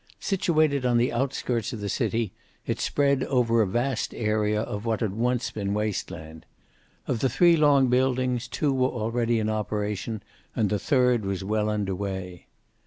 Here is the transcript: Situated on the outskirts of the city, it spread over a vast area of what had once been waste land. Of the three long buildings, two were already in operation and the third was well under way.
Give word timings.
Situated 0.19 0.83
on 0.83 0.97
the 0.97 1.13
outskirts 1.13 1.73
of 1.73 1.79
the 1.79 1.87
city, 1.87 2.33
it 2.65 2.79
spread 2.79 3.23
over 3.25 3.61
a 3.61 3.67
vast 3.67 4.15
area 4.15 4.59
of 4.59 4.83
what 4.83 5.01
had 5.01 5.13
once 5.13 5.51
been 5.51 5.75
waste 5.75 6.09
land. 6.09 6.43
Of 7.05 7.19
the 7.19 7.29
three 7.29 7.55
long 7.55 7.87
buildings, 7.87 8.47
two 8.47 8.73
were 8.73 8.87
already 8.89 9.37
in 9.37 9.47
operation 9.47 10.23
and 10.55 10.71
the 10.71 10.79
third 10.79 11.23
was 11.23 11.43
well 11.43 11.69
under 11.69 11.93
way. 11.93 12.47